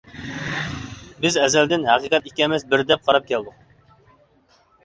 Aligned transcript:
بىز 1.25 1.37
ئەزەلدىن 1.41 1.85
ھەقىقەت 1.89 2.31
ئىككى 2.31 2.47
ئەمەس، 2.47 2.67
بىر 2.73 2.85
دەپ 2.93 3.07
قاراپ 3.11 3.31
كەلدۇق. 3.33 3.61